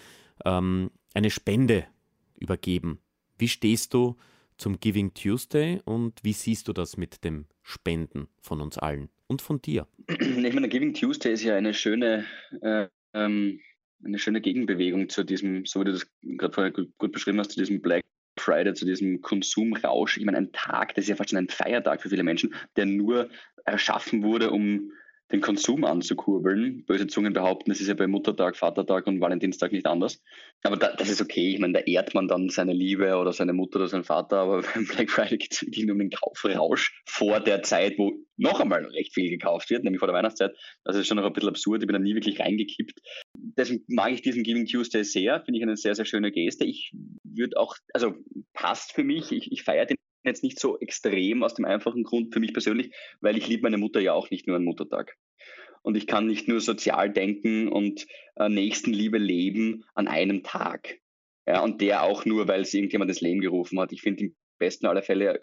ähm, 0.43 0.91
eine 1.13 1.29
Spende 1.29 1.85
übergeben. 2.39 2.99
Wie 3.37 3.47
stehst 3.47 3.93
du 3.93 4.17
zum 4.57 4.79
Giving 4.79 5.13
Tuesday 5.13 5.81
und 5.85 6.23
wie 6.23 6.33
siehst 6.33 6.67
du 6.67 6.73
das 6.73 6.97
mit 6.97 7.23
dem 7.23 7.45
Spenden 7.63 8.27
von 8.41 8.61
uns 8.61 8.77
allen 8.77 9.09
und 9.27 9.41
von 9.41 9.61
dir? 9.61 9.87
Ich 10.07 10.53
meine, 10.53 10.69
Giving 10.69 10.93
Tuesday 10.93 11.33
ist 11.33 11.43
ja 11.43 11.55
eine 11.55 11.73
schöne, 11.73 12.25
äh, 12.61 12.87
ähm, 13.13 13.59
eine 14.03 14.19
schöne 14.19 14.41
Gegenbewegung 14.41 15.09
zu 15.09 15.23
diesem, 15.23 15.65
so 15.65 15.79
wie 15.79 15.85
du 15.85 15.91
das 15.93 16.07
gerade 16.21 16.53
vorher 16.53 16.71
gut, 16.71 16.95
gut 16.97 17.11
beschrieben 17.11 17.39
hast, 17.39 17.51
zu 17.51 17.59
diesem 17.59 17.81
Black 17.81 18.03
Friday, 18.37 18.73
zu 18.73 18.85
diesem 18.85 19.21
Konsumrausch. 19.21 20.17
Ich 20.17 20.25
meine, 20.25 20.37
ein 20.37 20.51
Tag, 20.51 20.95
das 20.95 21.05
ist 21.05 21.09
ja 21.09 21.15
fast 21.15 21.29
schon 21.29 21.39
ein 21.39 21.49
Feiertag 21.49 22.01
für 22.01 22.09
viele 22.09 22.23
Menschen, 22.23 22.53
der 22.75 22.85
nur 22.85 23.29
erschaffen 23.65 24.23
wurde, 24.23 24.51
um 24.51 24.91
den 25.31 25.41
Konsum 25.41 25.85
anzukurbeln. 25.85 26.85
Böse 26.85 27.07
Zungen 27.07 27.33
behaupten, 27.33 27.71
das 27.71 27.81
ist 27.81 27.87
ja 27.87 27.93
bei 27.93 28.07
Muttertag, 28.07 28.55
Vatertag 28.55 29.07
und 29.07 29.19
Valentinstag 29.21 29.71
nicht 29.71 29.85
anders. 29.85 30.21
Aber 30.63 30.77
da, 30.77 30.93
das 30.95 31.09
ist 31.09 31.21
okay. 31.21 31.53
Ich 31.53 31.59
meine, 31.59 31.73
da 31.73 31.79
ehrt 31.79 32.13
man 32.13 32.27
dann 32.27 32.49
seine 32.49 32.73
Liebe 32.73 33.15
oder 33.17 33.33
seine 33.33 33.53
Mutter 33.53 33.79
oder 33.79 33.87
seinen 33.87 34.03
Vater. 34.03 34.37
Aber 34.37 34.61
beim 34.73 34.85
Black 34.85 35.09
Friday 35.09 35.37
geht 35.37 35.53
es 35.53 35.61
wirklich 35.61 35.85
nur 35.85 35.93
um 35.93 35.99
den 35.99 36.11
Kaufrausch 36.11 37.01
vor 37.05 37.39
der 37.39 37.63
Zeit, 37.63 37.97
wo 37.97 38.13
noch 38.37 38.59
einmal 38.59 38.85
recht 38.85 39.13
viel 39.13 39.29
gekauft 39.29 39.69
wird, 39.69 39.83
nämlich 39.83 39.99
vor 39.99 40.07
der 40.07 40.15
Weihnachtszeit. 40.15 40.55
Das 40.83 40.95
ist 40.95 41.07
schon 41.07 41.17
noch 41.17 41.25
ein 41.25 41.33
bisschen 41.33 41.49
absurd. 41.49 41.81
Ich 41.81 41.87
bin 41.87 41.93
da 41.93 41.99
nie 41.99 42.15
wirklich 42.15 42.39
reingekippt. 42.39 42.99
Deswegen 43.37 43.83
mag 43.87 44.11
ich 44.11 44.21
diesen 44.21 44.43
Giving 44.43 44.65
Tuesday 44.65 45.03
sehr. 45.03 45.41
Finde 45.41 45.59
ich 45.59 45.63
eine 45.63 45.77
sehr, 45.77 45.95
sehr 45.95 46.05
schöne 46.05 46.31
Geste. 46.31 46.65
Ich 46.65 46.91
würde 47.23 47.57
auch, 47.57 47.75
also 47.93 48.15
passt 48.53 48.93
für 48.93 49.03
mich. 49.03 49.31
Ich, 49.31 49.51
ich 49.51 49.63
feiere 49.63 49.85
den 49.85 49.97
jetzt 50.23 50.43
nicht 50.43 50.59
so 50.59 50.79
extrem 50.79 51.43
aus 51.43 51.53
dem 51.55 51.65
einfachen 51.65 52.03
Grund 52.03 52.33
für 52.33 52.39
mich 52.39 52.53
persönlich, 52.53 52.91
weil 53.21 53.37
ich 53.37 53.47
liebe 53.47 53.63
meine 53.63 53.77
Mutter 53.77 53.99
ja 53.99 54.13
auch 54.13 54.29
nicht 54.29 54.47
nur 54.47 54.55
an 54.55 54.63
Muttertag. 54.63 55.17
Und 55.83 55.97
ich 55.97 56.05
kann 56.05 56.27
nicht 56.27 56.47
nur 56.47 56.61
sozial 56.61 57.11
denken 57.11 57.67
und 57.67 58.05
äh, 58.35 58.49
Nächstenliebe 58.49 59.17
leben 59.17 59.83
an 59.95 60.07
einem 60.07 60.43
Tag. 60.43 60.99
Ja, 61.47 61.61
und 61.63 61.81
der 61.81 62.03
auch 62.03 62.25
nur, 62.25 62.47
weil 62.47 62.61
es 62.61 62.73
irgendjemand 62.73 63.09
das 63.09 63.21
Leben 63.21 63.41
gerufen 63.41 63.79
hat. 63.79 63.91
Ich 63.91 64.01
finde, 64.01 64.25
im 64.25 64.35
besten 64.59 64.85
aller 64.85 65.01
Fälle 65.01 65.41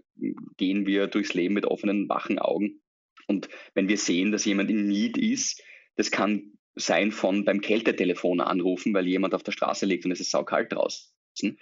gehen 0.56 0.86
wir 0.86 1.08
durchs 1.08 1.34
Leben 1.34 1.54
mit 1.54 1.66
offenen, 1.66 2.08
wachen 2.08 2.38
Augen. 2.38 2.80
Und 3.26 3.48
wenn 3.74 3.88
wir 3.88 3.98
sehen, 3.98 4.30
dass 4.30 4.44
jemand 4.44 4.70
in 4.70 4.86
Need 4.86 5.18
ist, 5.18 5.60
das 5.96 6.12
kann 6.12 6.52
sein 6.76 7.10
von 7.10 7.44
beim 7.44 7.60
Kältetelefon 7.60 8.40
anrufen, 8.40 8.94
weil 8.94 9.08
jemand 9.08 9.34
auf 9.34 9.42
der 9.42 9.50
Straße 9.50 9.86
liegt 9.86 10.04
und 10.04 10.12
es 10.12 10.20
ist 10.20 10.30
saukalt 10.30 10.72
draußen 10.72 11.58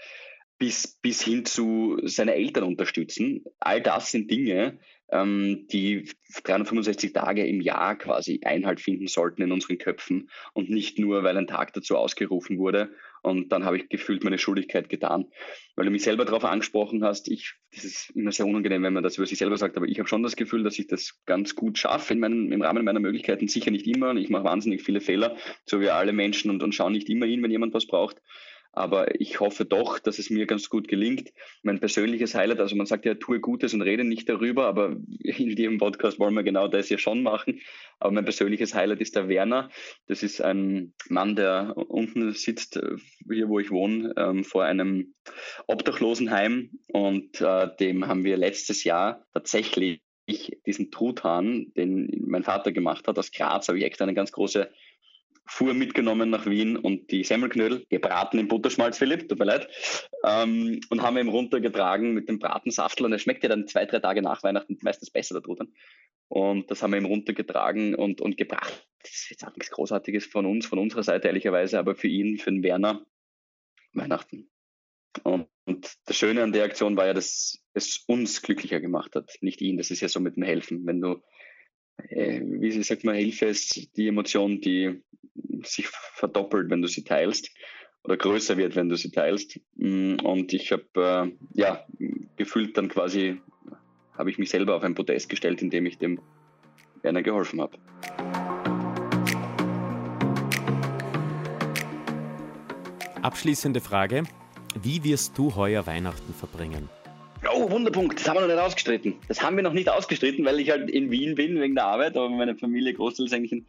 bis, 0.59 0.99
bis 1.03 1.23
hin 1.23 1.45
zu 1.45 1.99
seine 2.05 2.35
Eltern 2.35 2.65
unterstützen. 2.65 3.45
All 3.61 3.81
das 3.81 4.11
sind 4.11 4.31
Dinge, 4.31 4.79
ähm, 5.11 5.67
die 5.71 6.09
365 6.43 7.13
Tage 7.13 7.47
im 7.47 7.61
Jahr 7.61 7.97
quasi 7.97 8.41
Einhalt 8.45 8.81
finden 8.81 9.07
sollten 9.07 9.43
in 9.43 9.53
unseren 9.53 9.79
Köpfen 9.79 10.31
und 10.53 10.71
nicht 10.71 10.99
nur, 10.99 11.23
weil 11.23 11.37
ein 11.37 11.47
Tag 11.47 11.73
dazu 11.75 11.97
ausgerufen 11.97 12.59
wurde 12.59 12.91
und 13.23 13.51
dann 13.51 13.65
habe 13.65 13.77
ich 13.77 13.89
gefühlt 13.89 14.25
meine 14.25 14.39
Schuldigkeit 14.39 14.89
getan. 14.89 15.27
Weil 15.75 15.87
du 15.87 15.91
mich 15.91 16.05
selber 16.05 16.25
darauf 16.25 16.45
angesprochen 16.45 17.05
hast, 17.05 17.29
ich, 17.29 17.55
das 17.75 17.85
ist 17.85 18.11
immer 18.11 18.33
sehr 18.33 18.47
unangenehm, 18.47 18.83
wenn 18.85 18.93
man 18.93 19.03
das 19.03 19.17
über 19.17 19.27
sich 19.27 19.39
selber 19.39 19.57
sagt, 19.57 19.77
aber 19.77 19.87
ich 19.87 19.99
habe 19.99 20.09
schon 20.09 20.23
das 20.23 20.37
Gefühl, 20.37 20.63
dass 20.63 20.79
ich 20.79 20.87
das 20.87 21.21
ganz 21.27 21.55
gut 21.55 21.77
schaffe 21.77 22.13
in 22.15 22.21
meinem, 22.21 22.53
im 22.53 22.63
Rahmen 22.63 22.85
meiner 22.85 23.01
Möglichkeiten, 23.01 23.49
sicher 23.49 23.71
nicht 23.71 23.87
immer. 23.87 24.11
Und 24.11 24.19
ich 24.19 24.31
mache 24.31 24.45
wahnsinnig 24.45 24.83
viele 24.83 25.01
Fehler, 25.01 25.37
so 25.65 25.81
wie 25.81 25.91
alle 25.91 26.13
Menschen 26.13 26.51
und, 26.51 26.63
und 26.63 26.75
schaue 26.75 26.93
nicht 26.93 27.09
immer 27.09 27.27
hin, 27.27 27.43
wenn 27.43 27.51
jemand 27.51 27.75
was 27.75 27.87
braucht. 27.87 28.23
Aber 28.76 29.18
ich 29.18 29.40
hoffe 29.40 29.64
doch, 29.64 29.99
dass 29.99 30.18
es 30.18 30.28
mir 30.28 30.45
ganz 30.47 30.68
gut 30.68 30.87
gelingt. 30.87 31.33
Mein 31.62 31.80
persönliches 31.80 32.35
Highlight, 32.35 32.61
also 32.61 32.76
man 32.76 32.85
sagt 32.85 33.06
ja, 33.06 33.14
tue 33.14 33.40
Gutes 33.40 33.73
und 33.73 33.80
rede 33.80 34.04
nicht 34.04 34.28
darüber, 34.28 34.66
aber 34.66 34.97
in 35.21 35.56
diesem 35.56 35.78
Podcast 35.78 36.18
wollen 36.18 36.35
wir 36.35 36.42
genau 36.42 36.68
das 36.68 36.90
ja 36.90 36.99
schon 36.99 37.23
machen. 37.23 37.61
Aber 38.00 38.12
mein 38.12 38.25
persönliches 38.25 38.75
Highlight 38.75 39.00
ist 39.00 39.16
der 39.16 39.28
Werner. 39.28 39.71
Das 40.09 40.23
ist 40.23 40.42
ein 40.42 40.92
Mann, 41.09 41.37
der 41.37 41.75
unten 41.75 42.33
sitzt, 42.33 42.76
äh, 42.76 42.97
hier 43.30 43.49
wo 43.49 43.59
ich 43.61 43.71
wohne, 43.71 44.12
ähm, 44.18 44.45
vor 44.45 44.64
einem 44.64 45.14
Obdachlosenheim. 45.66 46.71
Und 46.88 47.40
äh, 47.40 47.68
dem 47.80 48.06
haben 48.06 48.25
wir 48.25 48.37
letztes 48.37 48.85
Jahr 48.85 49.25
tatsächlich 49.33 50.02
diesen 50.66 50.90
Truthahn, 50.90 51.73
den 51.76 52.25
mein 52.26 52.42
Vater 52.42 52.73
gemacht 52.73 53.09
hat 53.09 53.18
aus 53.18 53.30
Graz, 53.30 53.68
habe 53.68 53.78
ich 53.78 53.85
extra 53.85 54.04
eine 54.04 54.14
ganz 54.14 54.33
große 54.33 54.71
Fuhr 55.47 55.75
mitgenommen 55.75 56.31
nach 56.31 56.47
Wien 56.47 56.76
und 56.76 57.11
die 57.11 57.25
Semmelknödel 57.25 57.87
gebraten 57.88 58.38
im 58.38 58.49
Butterschmalz, 58.49 58.99
Philipp, 58.99 59.29
tut 59.29 59.38
mir 59.38 59.45
leid, 59.45 59.69
ähm, 60.25 60.81
und 60.91 61.03
haben 61.03 61.19
ihn 61.19 61.29
runtergetragen 61.29 62.12
mit 62.12 62.29
dem 62.29 62.38
Bratensaftel 62.38 63.07
und 63.07 63.12
er 63.12 63.19
schmeckt 63.19 63.43
ja 63.43 63.49
dann 63.49 63.69
zwei, 63.69 63.87
drei 63.87 64.00
Tage 64.00 64.23
nach 64.23 64.43
Weihnachten 64.43 64.76
meistens 64.83 65.11
besser 65.11 65.35
da 65.35 65.41
drin. 65.41 65.73
Und 66.29 66.71
das 66.71 66.83
haben 66.83 66.93
wir 66.93 66.99
ihm 66.99 67.07
runtergetragen 67.07 67.95
und, 67.95 68.21
und 68.21 68.37
gebracht. 68.37 68.87
Das 69.00 69.12
ist 69.12 69.31
jetzt 69.31 69.45
auch 69.45 69.55
nichts 69.55 69.71
Großartiges 69.71 70.26
von 70.26 70.47
uns, 70.47 70.67
von 70.67 70.81
unserer 70.81 71.05
Seite 71.05 71.29
ehrlicherweise, 71.29 71.79
aber 71.79 71.95
für 71.95 72.09
ihn, 72.09 72.38
für 72.38 72.50
den 72.50 72.65
Werner, 72.65 73.07
Weihnachten. 73.93 74.50
Und, 75.23 75.49
und 75.65 75.95
das 76.05 76.17
Schöne 76.17 76.43
an 76.43 76.53
der 76.53 76.65
Aktion 76.65 76.97
war 76.97 77.07
ja, 77.07 77.15
dass 77.15 77.62
es 77.73 78.05
uns 78.09 78.43
glücklicher 78.43 78.81
gemacht 78.81 79.15
hat, 79.15 79.38
nicht 79.41 79.61
ihn. 79.61 79.76
Das 79.76 79.91
ist 79.91 80.00
ja 80.00 80.09
so 80.09 80.19
mit 80.19 80.37
dem 80.37 80.43
Helfen. 80.43 80.85
Wenn 80.87 81.00
du 81.00 81.23
äh, 82.09 82.41
wie 82.43 82.83
sagt 82.83 83.05
man, 83.05 83.15
Hilfe 83.15 83.47
ist 83.47 83.97
die 83.97 84.09
Emotion, 84.09 84.61
die 84.61 85.03
sich 85.62 85.88
verdoppelt, 85.88 86.71
wenn 86.71 86.83
du 86.83 86.88
sie 86.88 87.05
teilst 87.05 87.50
oder 88.05 88.17
größer 88.17 88.57
wird, 88.57 88.76
wenn 88.76 88.88
du 88.88 88.97
sie 88.97 89.11
teilst. 89.11 89.61
Mm, 89.76 90.17
und 90.23 90.53
ich 90.53 90.73
habe 90.73 90.85
äh, 90.95 91.33
ja 91.55 91.85
gefühlt 92.37 92.76
dann 92.76 92.88
quasi, 92.88 93.41
habe 94.12 94.31
ich 94.31 94.38
mich 94.38 94.50
selber 94.50 94.76
auf 94.76 94.83
ein 94.83 94.95
Podest 94.95 95.29
gestellt, 95.29 95.62
indem 95.62 95.87
ich 95.87 95.99
dem 95.99 96.21
Werner 97.03 97.23
geholfen 97.23 97.61
habe. 97.61 97.79
Abschließende 103.23 103.81
Frage. 103.81 104.23
Wie 104.81 105.03
wirst 105.03 105.37
du 105.37 105.57
heuer 105.57 105.87
Weihnachten 105.87 106.33
verbringen? 106.33 106.88
Oh, 107.53 107.71
Wunderpunkt, 107.71 108.19
das 108.19 108.29
haben 108.29 108.37
wir 108.37 108.43
noch 108.43 108.49
nicht 108.49 108.59
ausgestritten. 108.59 109.15
Das 109.29 109.43
haben 109.43 109.57
wir 109.57 109.62
noch 109.62 109.73
nicht 109.73 109.88
ausgestritten, 109.88 110.45
weil 110.45 110.61
ich 110.61 110.71
halt 110.71 110.91
in 110.91 111.11
Wien 111.11 111.35
bin 111.35 111.61
wegen 111.61 111.75
der 111.75 111.87
Arbeit, 111.87 112.17
aber 112.17 112.31
meine 112.31 112.57
Familie 112.57 112.95
großteils 112.95 113.33
eigentlich 113.33 113.53
in, 113.53 113.67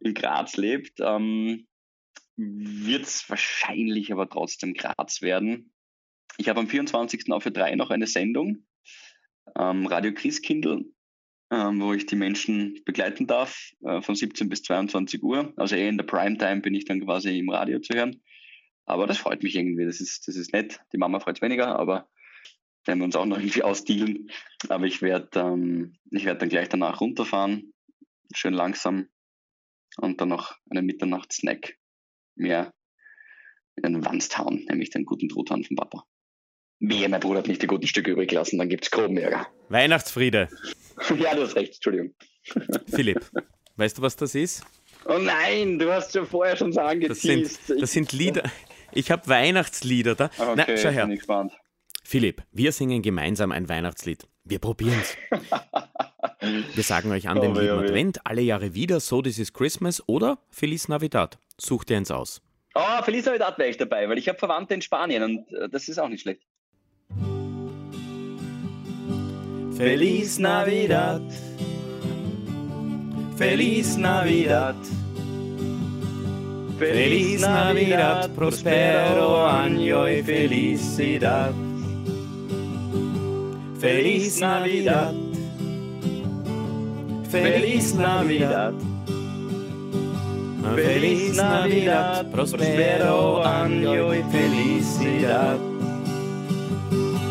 in 0.00 0.14
Graz 0.14 0.56
lebt. 0.56 1.00
Ähm, 1.00 1.66
Wird 2.36 3.04
es 3.04 3.28
wahrscheinlich 3.28 4.12
aber 4.12 4.28
trotzdem 4.28 4.74
Graz 4.74 5.22
werden. 5.22 5.72
Ich 6.36 6.48
habe 6.48 6.60
am 6.60 6.68
24. 6.68 7.30
auf 7.32 7.44
für 7.44 7.52
drei 7.52 7.74
noch 7.76 7.90
eine 7.90 8.06
Sendung, 8.06 8.64
ähm, 9.56 9.86
Radio 9.86 10.12
Christkindl, 10.12 10.84
ähm, 11.52 11.80
wo 11.80 11.92
ich 11.92 12.06
die 12.06 12.16
Menschen 12.16 12.80
begleiten 12.84 13.26
darf, 13.26 13.70
äh, 13.84 14.02
von 14.02 14.14
17 14.14 14.48
bis 14.48 14.62
22 14.64 15.22
Uhr. 15.22 15.52
Also 15.56 15.76
eher 15.76 15.88
in 15.88 15.96
der 15.98 16.04
Primetime 16.04 16.60
bin 16.60 16.74
ich 16.74 16.86
dann 16.86 17.00
quasi 17.04 17.38
im 17.38 17.50
Radio 17.50 17.78
zu 17.78 17.94
hören. 17.94 18.20
Aber 18.86 19.06
das 19.06 19.18
freut 19.18 19.42
mich 19.42 19.54
irgendwie, 19.54 19.84
das 19.84 20.00
ist, 20.00 20.28
das 20.28 20.36
ist 20.36 20.52
nett. 20.52 20.80
Die 20.92 20.98
Mama 20.98 21.20
freut 21.20 21.36
es 21.36 21.42
weniger, 21.42 21.78
aber 21.78 22.08
werden 22.84 22.98
wir 23.00 23.04
uns 23.04 23.16
auch 23.16 23.26
noch 23.26 23.38
irgendwie 23.38 23.62
ausdealen. 23.62 24.30
Aber 24.68 24.84
ich 24.84 25.02
werde 25.02 25.40
ähm, 25.40 25.96
ich 26.10 26.24
werd 26.24 26.42
dann 26.42 26.48
gleich 26.48 26.68
danach 26.68 27.00
runterfahren, 27.00 27.72
schön 28.34 28.54
langsam 28.54 29.08
und 29.98 30.20
dann 30.20 30.28
noch 30.28 30.56
einen 30.70 30.86
Mitternachtssnack 30.86 31.76
mehr 32.36 32.72
in 33.76 33.92
den 33.92 34.04
Wanst 34.04 34.38
hauen, 34.38 34.64
nämlich 34.68 34.90
den 34.90 35.04
guten 35.04 35.28
Truthahn 35.28 35.64
vom 35.64 35.76
Papa. 35.76 36.04
Wehe, 36.80 37.08
mein 37.08 37.20
Bruder 37.20 37.38
hat 37.38 37.48
nicht 37.48 37.62
die 37.62 37.66
guten 37.66 37.86
Stücke 37.86 38.10
übrig 38.10 38.30
gelassen, 38.30 38.58
dann 38.58 38.68
gibt 38.68 38.84
es 38.84 38.90
groben 38.90 39.16
Ärger. 39.16 39.46
Weihnachtsfriede. 39.68 40.48
ja, 41.18 41.34
du 41.34 41.42
hast 41.42 41.56
recht, 41.56 41.74
Entschuldigung. 41.74 42.14
Philipp, 42.88 43.20
weißt 43.76 43.98
du, 43.98 44.02
was 44.02 44.16
das 44.16 44.34
ist? 44.34 44.64
Oh 45.06 45.18
nein, 45.18 45.78
du 45.78 45.92
hast 45.92 46.14
ja 46.14 46.24
vorher 46.24 46.56
schon 46.56 46.72
so 46.72 46.80
angeteased. 46.80 47.24
Das 47.24 47.66
sind, 47.66 47.82
das 47.82 47.92
sind 47.92 48.12
Lieder. 48.12 48.50
Ich 48.92 49.10
habe 49.10 49.26
Weihnachtslieder 49.28 50.14
da. 50.14 50.30
Okay, 50.38 50.54
Na, 50.56 50.76
schau 50.76 50.90
her. 50.90 51.08
Philipp, 52.06 52.42
wir 52.52 52.70
singen 52.70 53.00
gemeinsam 53.00 53.50
ein 53.50 53.68
Weihnachtslied. 53.68 54.28
Wir 54.44 54.58
probieren's. 54.58 55.16
wir 56.74 56.82
sagen 56.82 57.10
euch 57.10 57.28
an 57.28 57.38
oh, 57.38 57.40
den 57.40 57.54
lieben 57.54 57.78
Advent 57.78 58.26
alle 58.26 58.42
Jahre 58.42 58.74
wieder, 58.74 59.00
so 59.00 59.22
this 59.22 59.38
is 59.38 59.52
Christmas 59.52 60.06
oder 60.06 60.38
Feliz 60.50 60.86
Navidad. 60.86 61.38
Sucht 61.58 61.90
ihr 61.90 61.96
eins 61.96 62.10
aus. 62.10 62.42
Oh, 62.74 63.02
Feliz 63.02 63.24
Navidad 63.24 63.58
wäre 63.58 63.70
ich 63.70 63.78
dabei, 63.78 64.06
weil 64.08 64.18
ich 64.18 64.28
habe 64.28 64.38
Verwandte 64.38 64.74
in 64.74 64.82
Spanien 64.82 65.22
und 65.22 65.52
äh, 65.54 65.68
das 65.70 65.88
ist 65.88 65.98
auch 65.98 66.08
nicht 66.08 66.20
schlecht. 66.20 66.42
Feliz 69.74 70.38
Navidad. 70.38 71.22
Feliz 73.36 73.96
Navidad. 73.96 74.76
Feliz 76.78 77.40
Navidad, 77.40 78.34
prospero 78.34 79.46
año 79.48 80.06
y 80.06 80.22
felicidad. 80.22 81.73
Feliz 83.84 84.40
Navidad. 84.40 85.12
Feliz 87.30 87.94
Navidad. 87.94 88.72
Feliz 90.74 91.36
Navidad, 91.36 92.30
prospero 92.30 93.44
año 93.44 94.14
y 94.14 94.22
felicidad. 94.32 95.58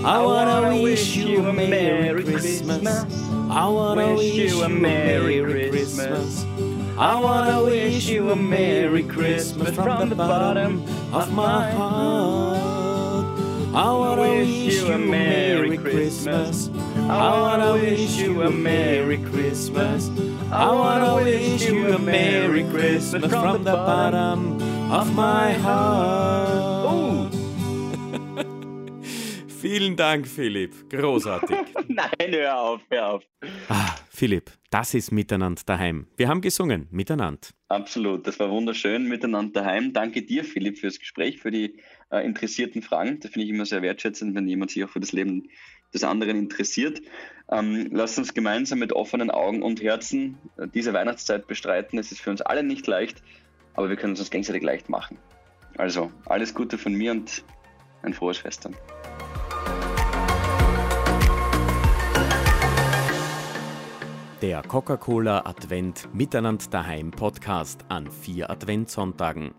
I 0.06 0.22
wanna 0.22 0.80
wish 0.80 1.16
you 1.18 1.44
a 1.44 1.54
Merry 1.54 2.24
Christmas. 2.24 3.04
I 3.50 3.68
wanna 3.68 4.14
wish 4.14 4.36
you 4.36 4.62
a 4.62 4.70
Merry 4.70 5.42
Christmas. 5.72 6.46
I 7.00 7.20
wanna 7.20 7.64
wish 7.64 8.08
you 8.08 8.30
a 8.30 8.36
Merry 8.36 9.02
Christmas 9.02 9.74
from 9.74 10.10
the 10.10 10.16
bottom 10.16 10.84
of 11.12 11.34
my 11.34 11.72
heart. 11.72 12.73
I 13.76 13.92
wanna 13.92 14.22
wish 14.22 14.76
you 14.76 14.94
a 14.94 15.00
Merry 15.00 15.78
Christmas. 15.80 16.70
I 17.10 17.32
wanna 17.42 17.74
wish 17.74 18.18
you 18.18 18.44
a 18.44 18.52
Merry 18.52 19.18
Christmas. 19.18 20.12
I 20.52 20.72
wanna 20.72 21.16
wish 21.16 21.66
you 21.68 21.92
a 21.92 21.98
Merry 21.98 22.66
Christmas 22.66 23.32
from 23.32 23.64
the 23.64 23.72
bottom 23.72 24.62
of 24.92 25.16
my 25.16 25.54
heart. 25.54 27.34
Vielen 29.48 29.96
Dank, 29.96 30.28
Philipp. 30.28 30.88
Großartig. 30.92 31.58
Nein, 31.88 32.32
hör 32.32 32.60
auf, 32.60 32.82
hör 32.92 33.08
auf. 33.08 33.24
Ah, 33.70 33.96
Philipp, 34.12 34.52
das 34.70 34.94
ist 34.94 35.12
Miteinander 35.12 35.64
daheim. 35.66 36.06
Wir 36.16 36.28
haben 36.28 36.42
gesungen, 36.42 36.88
miteinander. 36.92 37.48
Absolut, 37.70 38.28
das 38.28 38.38
war 38.40 38.52
wunderschön, 38.52 39.10
miteinander 39.10 39.62
daheim. 39.62 39.94
Danke 39.94 40.22
dir, 40.22 40.44
Philipp, 40.44 40.78
fürs 40.78 41.00
Gespräch, 41.00 41.40
für 41.40 41.50
die 41.50 41.80
äh, 42.14 42.24
interessierten 42.26 42.82
Fragen. 42.82 43.20
Das 43.20 43.32
finde 43.32 43.46
ich 43.46 43.54
immer 43.54 43.66
sehr 43.66 43.82
wertschätzend, 43.82 44.36
wenn 44.36 44.48
jemand 44.48 44.72
sich 44.72 44.84
auch 44.84 44.90
für 44.90 45.00
das 45.00 45.12
Leben 45.12 45.50
des 45.94 46.04
anderen 46.04 46.38
interessiert. 46.38 47.02
Ähm, 47.52 47.90
lasst 47.92 48.18
uns 48.18 48.34
gemeinsam 48.34 48.80
mit 48.80 48.94
offenen 48.94 49.32
Augen 49.32 49.64
und 49.64 49.82
Herzen 49.82 50.38
äh, 50.58 50.68
diese 50.68 50.94
Weihnachtszeit 50.94 51.48
bestreiten. 51.48 52.00
Es 52.00 52.12
ist 52.12 52.22
für 52.22 52.30
uns 52.30 52.42
alle 52.42 52.64
nicht 52.64 52.86
leicht, 52.88 53.24
aber 53.74 53.90
wir 53.90 53.96
können 53.96 54.14
es 54.14 54.20
uns 54.20 54.30
gegenseitig 54.30 54.64
leicht 54.64 54.90
machen. 54.90 55.18
Also, 55.78 56.12
alles 56.26 56.54
Gute 56.54 56.78
von 56.78 56.94
mir 56.94 57.12
und 57.12 57.44
ein 58.04 58.14
frohes 58.14 58.38
Fest 58.38 58.66
dann. 58.66 58.76
Der 64.44 64.62
Coca-Cola 64.62 65.46
Advent 65.46 66.14
Miteinander 66.14 66.66
daheim 66.70 67.12
Podcast 67.12 67.86
an 67.88 68.12
vier 68.12 68.50
Adventssonntagen. 68.50 69.54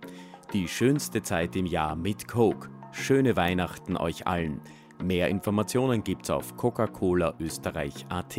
Die 0.55 0.69
schönste 0.69 1.21
Zeit 1.21 1.57
im 1.57 1.67
Jahr 1.67 1.97
mit 1.97 2.29
Coke. 2.29 2.71
Schöne 2.93 3.35
Weihnachten 3.35 3.97
euch 3.97 4.29
allen. 4.29 4.61
Mehr 5.03 5.29
Informationen 5.29 6.05
gibt's 6.05 6.31
auf 6.31 6.57
Coca-Cola 6.57 7.35
Österreich.at. 7.41 8.39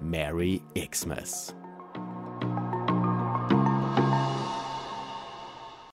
Merry 0.00 0.62
Xmas. 0.76 1.57